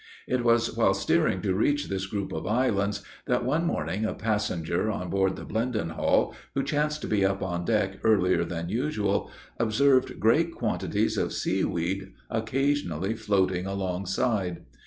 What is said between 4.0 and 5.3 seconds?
a passenger, on